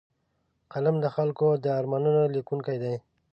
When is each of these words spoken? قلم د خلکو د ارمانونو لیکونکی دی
قلم 0.71 0.95
د 1.01 1.05
خلکو 1.15 1.47
د 1.63 1.65
ارمانونو 1.79 2.21
لیکونکی 2.35 2.77
دی 2.83 2.95